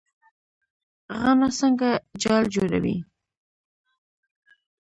[1.19, 1.89] غڼه څنګه
[2.21, 2.97] جال جوړوي؟